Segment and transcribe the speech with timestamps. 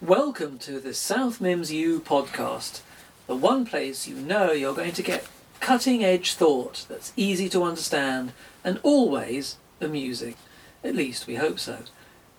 [0.00, 2.80] Welcome to the South Mims U podcast,
[3.28, 5.24] the one place you know you're going to get
[5.60, 8.32] cutting edge thought that's easy to understand
[8.64, 10.34] and always amusing.
[10.82, 11.78] At least we hope so.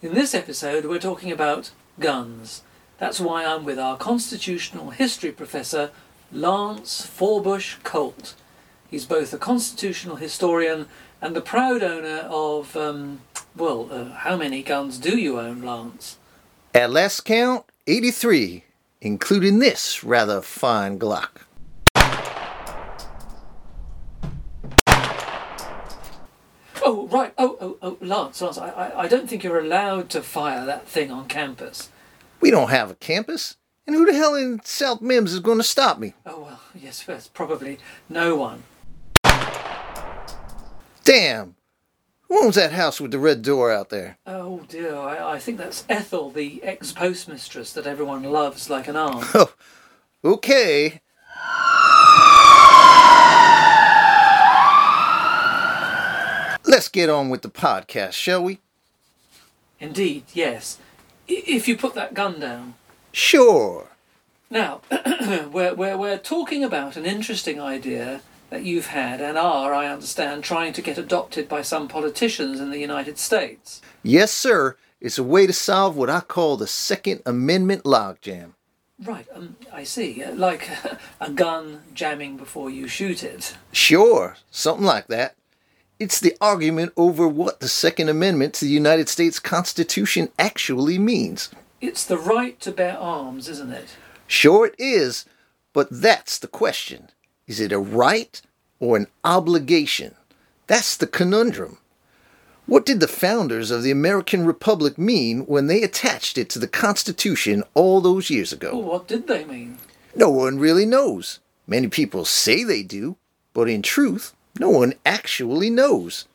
[0.02, 2.62] In this episode, we're talking about guns.
[2.98, 5.92] That's why I'm with our constitutional history professor,
[6.30, 8.36] Lance Forbush Colt.
[8.92, 10.88] He's both a constitutional historian
[11.22, 13.22] and the proud owner of, um,
[13.56, 16.18] well, uh, how many guns do you own, Lance?
[16.74, 18.64] At last count, 83,
[19.02, 21.30] including this rather fine Glock.
[26.86, 27.34] Oh, right.
[27.38, 30.88] Oh, oh, oh, Lance, Lance, I, I, I don't think you're allowed to fire that
[30.88, 31.90] thing on campus.
[32.42, 33.56] We don't have a campus,
[33.88, 36.14] and who the hell in South Mims is going to stop me?
[36.26, 37.78] Oh, well, yes, yes, probably
[38.10, 38.64] no one.
[41.04, 41.56] Damn!
[42.34, 44.18] Who owns that house with the red door out there?
[44.26, 48.96] Oh, dear, I, I think that's Ethel, the ex postmistress that everyone loves like an
[48.96, 49.24] aunt.
[49.36, 49.54] Oh,
[50.26, 51.00] okay.
[56.66, 58.60] Let's get on with the podcast, shall we?
[59.80, 60.80] Indeed, yes.
[61.30, 62.74] I- If you put that gun down.
[63.12, 63.90] Sure.
[64.50, 64.82] Now,
[65.52, 68.22] we're, we're, we're talking about an interesting idea
[68.54, 72.70] that you've had and are, I understand, trying to get adopted by some politicians in
[72.70, 73.82] the United States.
[74.04, 74.78] Yes, sir.
[75.02, 78.52] It's a way to solve what I call the Second Amendment logjam.
[79.04, 80.24] Right, um, I see.
[80.24, 80.70] Uh, Like
[81.20, 83.58] a gun jamming before you shoot it.
[83.72, 85.34] Sure, something like that.
[86.00, 91.50] It's the argument over what the Second Amendment to the United States Constitution actually means.
[91.82, 93.98] It's the right to bear arms, isn't it?
[94.28, 95.26] Sure, it is,
[95.74, 97.10] but that's the question.
[97.48, 98.42] Is it a right
[98.80, 100.16] or an obligation?
[100.68, 101.78] That's the conundrum.
[102.66, 106.68] What did the founders of the American Republic mean when they attached it to the
[106.68, 108.78] Constitution all those years Well, ago?
[108.78, 109.78] what did they mean?
[110.16, 111.40] No one really knows.
[111.68, 113.18] Many people say they do,
[113.54, 116.26] but in truth, no one actually knows.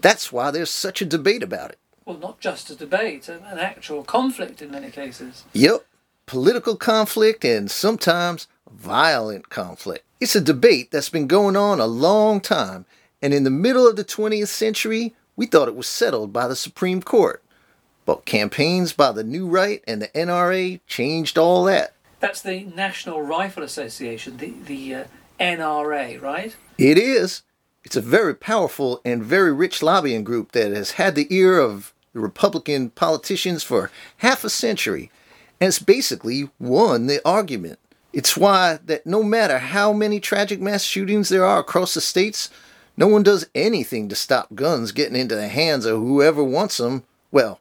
[0.00, 1.78] That's why there's such a debate about it.
[2.04, 5.44] Well, not just a debate, an actual conflict in many cases.
[5.54, 5.86] Yep,
[6.26, 10.04] political conflict and sometimes violent conflict.
[10.24, 12.86] It's a debate that's been going on a long time,
[13.20, 16.56] and in the middle of the 20th century, we thought it was settled by the
[16.56, 17.44] Supreme Court.
[18.06, 21.92] But campaigns by the New Right and the NRA changed all that.
[22.20, 25.04] That's the National Rifle Association, the, the uh,
[25.38, 26.56] NRA, right?
[26.78, 27.42] It is.
[27.84, 31.92] It's a very powerful and very rich lobbying group that has had the ear of
[32.14, 35.10] the Republican politicians for half a century,
[35.60, 37.78] and it's basically won the argument.
[38.14, 42.48] It's why that no matter how many tragic mass shootings there are across the states,
[42.96, 47.02] no one does anything to stop guns getting into the hands of whoever wants them.
[47.32, 47.58] Well,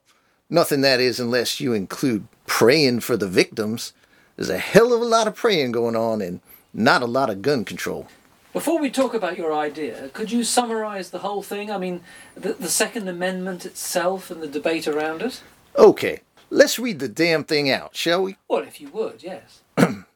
[0.52, 3.94] nothing that is unless you include praying for the victims.
[4.36, 6.40] There's a hell of a lot of praying going on and
[6.72, 8.06] not a lot of gun control.
[8.53, 11.72] Before we talk about your idea, could you summarize the whole thing?
[11.72, 12.02] I mean,
[12.35, 15.41] the, the Second Amendment itself and the debate around it?
[15.75, 16.22] Okay,
[16.52, 18.35] let's read the damn thing out, shall we?
[18.47, 19.62] Well, if you would, yes.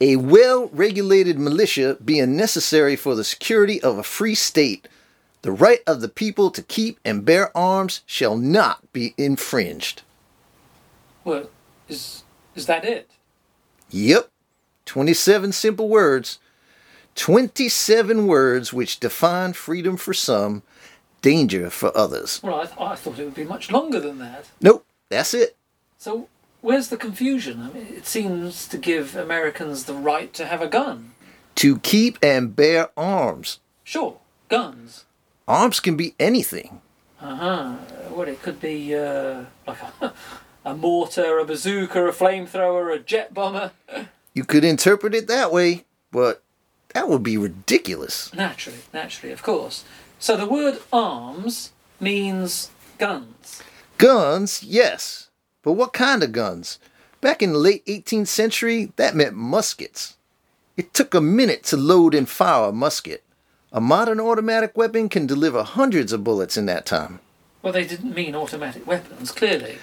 [0.00, 4.88] A well regulated militia being necessary for the security of a free state,
[5.42, 10.02] the right of the people to keep and bear arms shall not be infringed.
[11.24, 11.48] Well,
[11.88, 13.08] is, is that it?
[13.90, 14.30] Yep,
[14.86, 16.38] 27 simple words.
[17.14, 20.62] 27 words which define freedom for some,
[21.22, 22.40] danger for others.
[22.42, 24.46] Well, I, th- I thought it would be much longer than that.
[24.60, 25.56] Nope, that's it.
[25.98, 26.28] So,
[26.64, 27.60] where's the confusion?
[27.60, 31.12] I mean, it seems to give Americans the right to have a gun.
[31.56, 33.60] To keep and bear arms.
[33.84, 34.16] Sure,
[34.48, 35.04] guns.
[35.46, 36.80] Arms can be anything.
[37.20, 37.74] Uh huh.
[38.10, 40.12] Well, it could be uh, like a,
[40.64, 43.70] a mortar, a bazooka, a flamethrower, a jet bomber.
[44.36, 46.42] You could interpret it that way, but
[46.92, 48.34] that would be ridiculous.
[48.34, 49.84] Naturally, naturally, of course.
[50.18, 51.70] So the word arms
[52.00, 53.62] means guns.
[53.96, 55.28] Guns, yes.
[55.64, 56.78] But what kind of guns?
[57.20, 60.16] Back in the late 18th century, that meant muskets.
[60.76, 63.24] It took a minute to load and fire a musket.
[63.72, 67.18] A modern automatic weapon can deliver hundreds of bullets in that time.
[67.62, 69.78] Well, they didn't mean automatic weapons, clearly.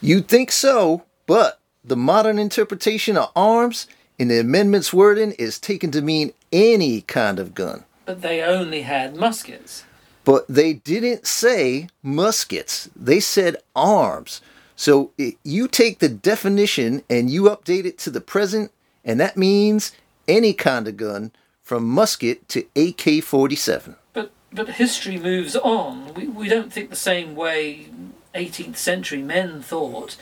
[0.00, 3.86] You'd think so, but the modern interpretation of arms
[4.18, 7.84] in the amendment's wording is taken to mean any kind of gun.
[8.06, 9.84] But they only had muskets.
[10.24, 12.88] But they didn't say muskets.
[12.96, 14.40] They said arms.
[14.76, 18.70] So i you take the definition and you update it to the present,
[19.04, 19.92] and that means
[20.28, 21.32] any kind of gun
[21.62, 23.96] from musket to AK 47.
[24.12, 26.14] But But history moves on.
[26.14, 27.88] We, we don't think the same way
[28.34, 30.16] 18th century men thought.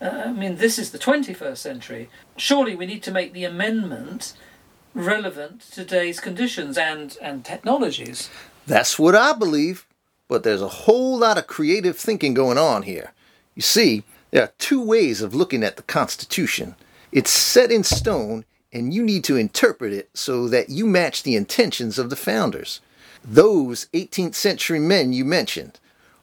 [0.00, 2.10] Uh, I mean, this is the 21st century.
[2.36, 4.34] Surely we need to make the amendment
[4.94, 8.28] relevant to today's conditions and, and technologies.
[8.66, 9.86] That's what I believe,
[10.28, 13.12] but there's a whole lot of creative thinking going on here.
[13.54, 16.74] You see, there are two ways of looking at the Constitution.
[17.10, 21.36] It's set in stone, and you need to interpret it so that you match the
[21.36, 22.80] intentions of the founders,
[23.22, 25.78] those 18th century men you mentioned.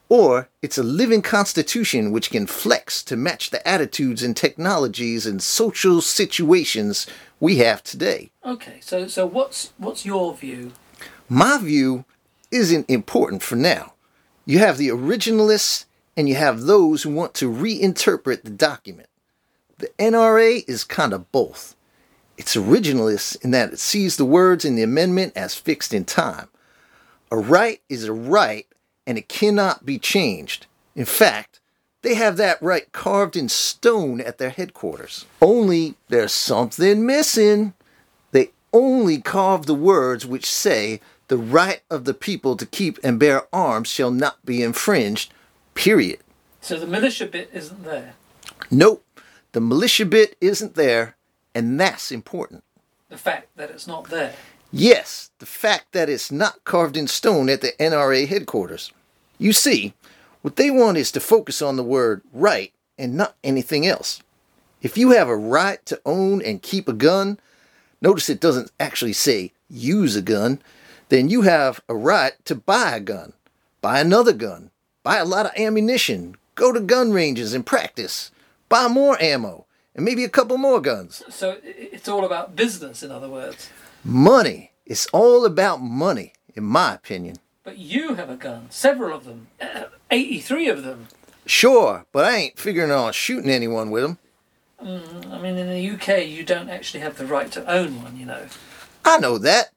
[0.10, 5.42] Or it's a living constitution which can flex to match the attitudes and technologies and
[5.42, 7.06] social situations
[7.40, 8.32] we have today.
[8.44, 10.72] Okay, so so what's what's your view?
[11.30, 12.06] My view
[12.50, 13.94] isn't important for now.
[14.48, 15.86] You have the originalists
[16.20, 19.08] and you have those who want to reinterpret the document.
[19.78, 21.78] The NRA is kind of both.
[22.38, 26.50] It's originalist in that it sees the words in the amendment as fixed in time.
[27.32, 28.68] A right is a right
[29.08, 30.66] and it cannot be changed.
[30.94, 31.62] In fact,
[32.02, 35.26] they have that right carved in stone at their headquarters.
[35.42, 37.76] Only there's something missing.
[38.34, 41.00] They only carve the words which say,
[41.30, 45.32] the right of the people to keep and bear arms shall not be infringed,
[45.80, 46.20] period.
[46.60, 48.16] So the militia bit isn't there.
[48.70, 49.06] Nope,
[49.54, 51.16] the militia bit isn't there,
[51.56, 52.66] and that's important.
[53.08, 54.34] The fact that it's not there.
[54.74, 58.92] Yes, the fact that it's not carved in stone at the NRA headquarters.
[59.38, 59.94] You see,
[60.42, 64.22] what they want is to focus on the word right and not anything else.
[64.82, 67.40] If you have a right to own and keep a gun,
[68.02, 70.62] notice it doesn't actually say use a gun,
[71.08, 73.32] then you have a right to buy a gun,
[73.82, 74.72] buy another gun,
[75.04, 78.32] buy a lot of ammunition, go to gun ranges and practice,
[78.68, 79.66] buy more ammo,
[79.96, 81.24] and maybe a couple more guns.
[81.30, 83.70] So it's all about business, in other words.
[84.04, 84.72] Money.
[84.86, 87.36] It's all about money, in my opinion.
[87.64, 91.08] But you have a gun, several of them, uh, 83 of them.
[91.46, 94.18] Sure, but I ain't figuring on shooting anyone with them.
[94.82, 98.26] I mean, in the UK, you don't actually have the right to own one, you
[98.26, 98.46] know.
[99.04, 99.72] I know that.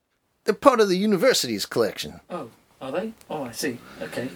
[0.44, 2.20] They're part of the university's collection.
[2.30, 3.12] Oh, are they?
[3.28, 3.78] Oh, I see.
[4.00, 4.28] Okay.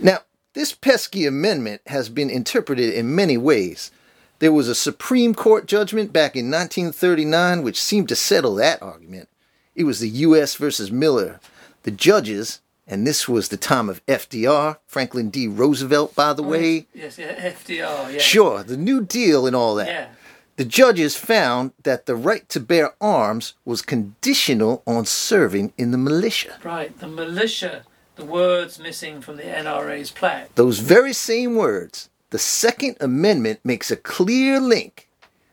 [0.00, 0.18] Now,
[0.54, 3.90] this pesky amendment has been interpreted in many ways.
[4.38, 9.28] There was a Supreme Court judgment back in 1939 which seemed to settle that argument.
[9.74, 10.56] It was the U.S.
[10.56, 11.40] versus Miller.
[11.84, 15.48] The judges, and this was the time of FDR, Franklin D.
[15.48, 16.86] Roosevelt, by the oh, way.
[16.92, 18.18] Yes, yeah, FDR, yeah.
[18.18, 19.86] Sure, the New Deal and all that.
[19.86, 20.08] Yeah.
[20.56, 25.98] The judges found that the right to bear arms was conditional on serving in the
[25.98, 26.58] militia.
[26.62, 27.84] Right, the militia,
[28.16, 30.54] the words missing from the NRA's plaque.
[30.54, 32.10] Those very same words.
[32.30, 35.08] The Second Amendment makes a clear link.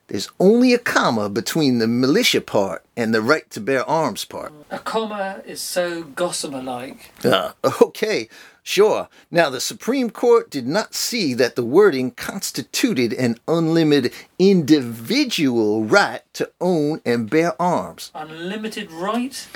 [0.08, 4.52] There's only a comma between the militia part and the right to bear arms part.
[4.72, 7.12] A comma is so gossamer like.
[7.24, 7.52] Uh,
[7.82, 8.28] okay,
[8.64, 9.08] sure.
[9.30, 16.24] Now, the Supreme Court did not see that the wording constituted an unlimited individual right
[16.34, 18.12] to own and bear arms.
[18.16, 19.48] Unlimited right?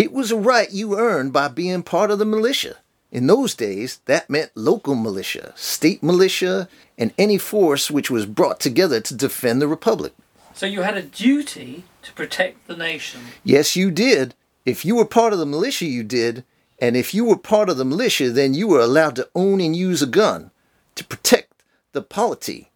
[0.00, 2.76] It was a right you earned by being part of the militia.
[3.12, 8.60] In those days, that meant local militia, state militia, and any force which was brought
[8.60, 10.14] together to defend the republic.
[10.54, 13.20] So you had a duty to protect the nation.
[13.44, 14.34] Yes, you did.
[14.64, 16.44] If you were part of the militia, you did.
[16.78, 19.76] And if you were part of the militia, then you were allowed to own and
[19.76, 20.50] use a gun
[20.94, 21.62] to protect
[21.92, 22.70] the polity,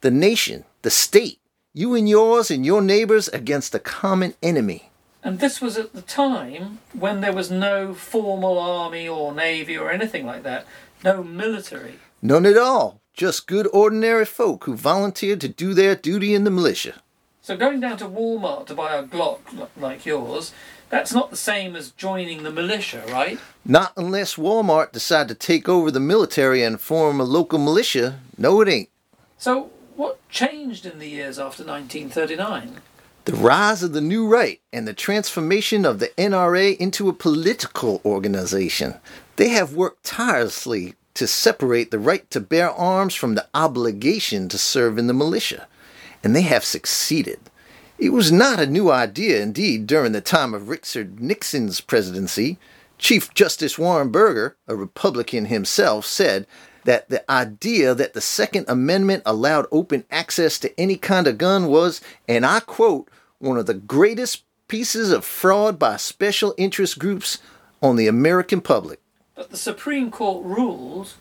[0.00, 1.40] the nation, the state,
[1.74, 4.88] you and yours and your neighbors against a common enemy.
[5.22, 9.90] And this was at the time when there was no formal army or navy or
[9.90, 10.66] anything like that.
[11.04, 11.94] No military.
[12.22, 13.00] None at all.
[13.14, 17.02] Just good ordinary folk who volunteered to do their duty in the militia.
[17.42, 19.40] So going down to Walmart to buy a Glock
[19.76, 20.52] like yours,
[20.90, 23.38] that's not the same as joining the militia, right?
[23.64, 28.20] Not unless Walmart decide to take over the military and form a local militia.
[28.36, 28.88] No, it ain't.
[29.36, 32.82] So what changed in the years after 1939?
[33.28, 38.00] The rise of the new right and the transformation of the NRA into a political
[38.02, 38.94] organization.
[39.36, 44.56] They have worked tirelessly to separate the right to bear arms from the obligation to
[44.56, 45.68] serve in the militia,
[46.24, 47.38] and they have succeeded.
[47.98, 52.56] It was not a new idea, indeed, during the time of Richard Nixon's presidency.
[52.96, 56.46] Chief Justice Warren Burger, a Republican himself, said
[56.84, 61.66] that the idea that the Second Amendment allowed open access to any kind of gun
[61.66, 63.06] was, and I quote,
[63.38, 67.38] one of the greatest pieces of fraud by special interest groups
[67.82, 69.00] on the American public.
[69.34, 71.14] But the Supreme Court ruled,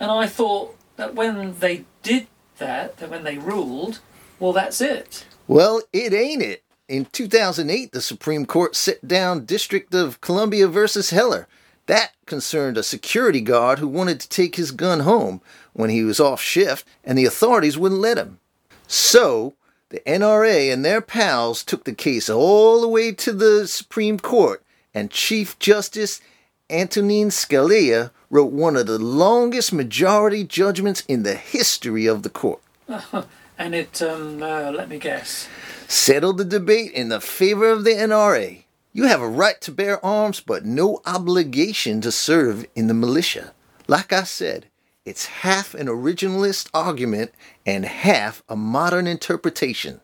[0.00, 2.26] and I thought that when they did
[2.58, 4.00] that, that when they ruled,
[4.38, 5.24] well, that's it.
[5.46, 6.62] Well, it ain't it.
[6.88, 11.48] In 2008, the Supreme Court set down District of Columbia versus Heller.
[11.86, 15.40] That concerned a security guard who wanted to take his gun home
[15.72, 18.38] when he was off shift, and the authorities wouldn't let him.
[18.86, 19.54] So,
[19.94, 24.60] the NRA and their pals took the case all the way to the Supreme Court,
[24.92, 26.20] and Chief Justice
[26.68, 32.60] Antonin Scalia wrote one of the longest majority judgments in the history of the court.
[33.56, 35.46] and it, um, uh, let me guess.
[35.86, 38.64] Settled the debate in the favor of the NRA.
[38.92, 43.52] You have a right to bear arms, but no obligation to serve in the militia.
[43.86, 44.66] Like I said,
[45.04, 47.32] it's half an originalist argument
[47.66, 50.00] and half a modern interpretation.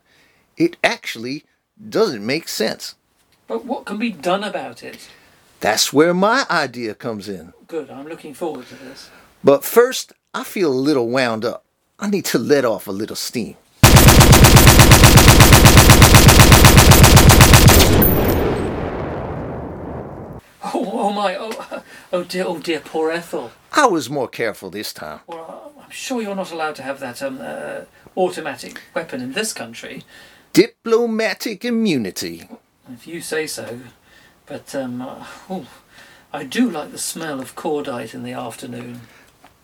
[0.57, 1.43] It actually
[1.89, 2.95] doesn't make sense.
[3.47, 5.09] But what can be done about it?
[5.59, 7.53] That's where my idea comes in.
[7.67, 9.09] Good, I'm looking forward to this.
[9.43, 11.65] But first, I feel a little wound up.
[11.99, 13.57] I need to let off a little steam.
[21.03, 23.49] Oh, my, oh, oh dear, oh dear, poor Ethel.
[23.73, 25.21] I was more careful this time.
[25.25, 29.51] Well, I'm sure you're not allowed to have that um, uh, automatic weapon in this
[29.51, 30.03] country.
[30.53, 32.47] Diplomatic immunity.
[32.87, 33.79] If you say so.
[34.45, 35.65] But, um, uh, oh,
[36.31, 39.01] I do like the smell of cordite in the afternoon.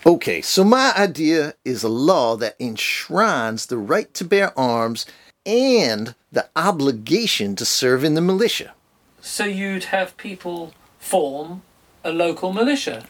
[0.08, 5.06] Okay, so my idea is a law that enshrines the right to bear arms
[5.46, 8.74] and the obligation to serve in the militia.
[9.22, 10.74] So you'd have people
[11.08, 11.62] form
[12.04, 13.06] a local militia?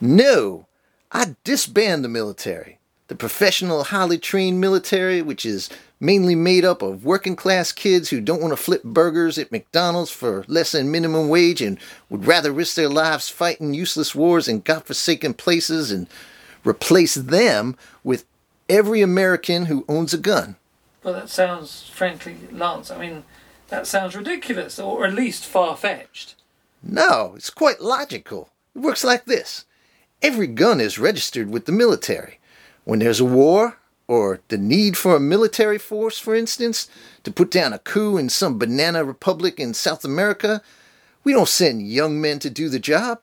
[0.00, 0.66] No,
[1.10, 2.78] I disband the military.
[3.08, 5.68] The professional, highly trained military, which is
[5.98, 10.10] mainly made up of working class kids who don't want to flip burgers at McDonald's
[10.10, 11.78] for less than minimum wage and
[12.08, 16.06] would rather risk their lives fighting useless wars in godforsaken places and
[16.64, 18.24] replace them with
[18.68, 20.56] every American who owns a gun.
[21.02, 23.24] Well, that sounds, frankly, Lance, I mean,
[23.68, 26.34] that sounds ridiculous, or at least far fetched.
[26.82, 28.50] No, it's quite logical.
[28.74, 29.64] It works like this
[30.22, 32.38] every gun is registered with the military.
[32.84, 33.78] When there's a war,
[34.10, 36.88] or the need for a military force, for instance,
[37.22, 40.60] to put down a coup in some banana republic in South America,
[41.22, 43.20] we don't send young men to do the job.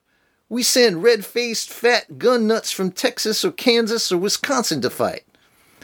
[0.48, 5.26] We send red faced fat gun nuts from Texas or Kansas or Wisconsin to fight.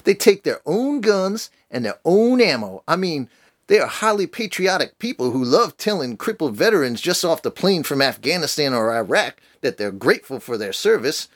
[0.05, 2.81] They take their own guns and their own ammo.
[2.87, 3.29] I mean,
[3.67, 8.01] they are highly patriotic people who love telling crippled veterans just off the plane from
[8.01, 11.27] Afghanistan or Iraq that they're grateful for their service.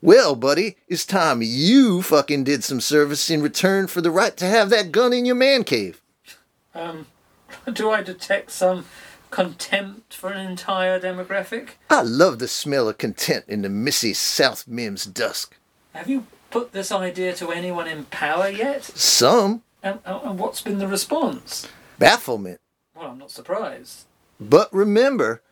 [0.00, 4.46] Well, buddy, it's time you fucking did some service in return for the right to
[4.46, 6.00] have that gun in your man cave.
[6.74, 7.06] Um,
[7.72, 8.84] do I detect some
[9.30, 11.70] contempt for an entire demographic?
[11.90, 15.56] I love the smell of content in the missy South Mims dusk.
[15.92, 18.84] Have you put this idea to anyone in power yet?
[18.84, 19.62] Some.
[19.84, 21.68] And, and what's been the response?
[21.98, 22.58] Bafflement.
[22.96, 24.06] Well, I'm not surprised.
[24.40, 25.42] But remember,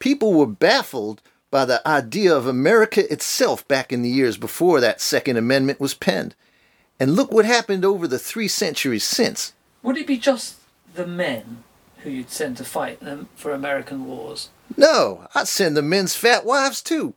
[0.00, 5.00] people were baffled by the idea of America itself back in the years before that
[5.00, 6.34] Second Amendment was penned.
[6.98, 9.52] And look what happened over the three centuries since.
[9.84, 10.56] Would it be just
[10.94, 11.62] the men
[11.98, 14.48] who you'd send to fight them for American wars?
[14.76, 17.14] No, I'd send the men's fat wives too.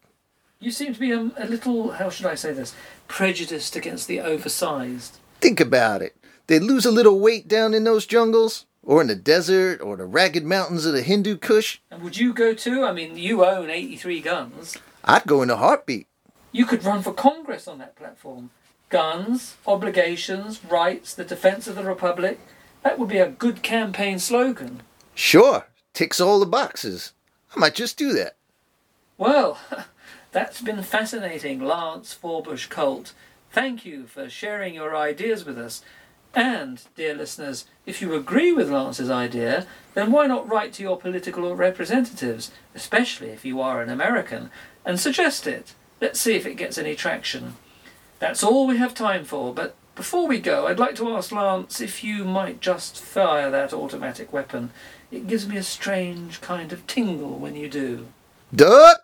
[0.59, 2.75] You seem to be a, a little, how should I say this,
[3.07, 5.17] prejudiced against the oversized.
[5.41, 6.15] Think about it.
[6.50, 10.06] They'd lose a little weight down in those jungles, or in the desert, or the
[10.06, 11.77] ragged mountains of the Hindu Kush.
[11.91, 12.84] And would you go too?
[12.84, 14.75] I mean, you own 83 guns.
[15.03, 16.08] I'd go in a heartbeat.
[16.51, 18.50] You could run for Congress on that platform.
[18.89, 22.39] Guns, obligations, rights, the defense of the Republic.
[22.82, 24.82] That would be a good campaign slogan.
[25.13, 27.13] Sure, ticks all the boxes.
[27.56, 28.38] I might just do that.
[29.20, 29.60] Well,
[30.32, 33.13] that's been fascinating, Lance Forbush Colt.
[33.51, 35.84] Thank you for sharing your ideas with us.
[36.36, 40.98] And, dear listeners, if you agree with Lance's idea, then why not write to your
[40.98, 44.51] political representatives, especially if you are an American,
[44.86, 45.74] and suggest it?
[46.00, 47.55] Let's see if it gets any traction.
[48.19, 51.81] That's all we have time for, but before we go, I'd like to ask Lance
[51.81, 54.69] if you might just fire that automatic weapon.
[55.12, 58.07] It gives me a strange kind of tingle when you do.
[58.55, 59.01] Duck!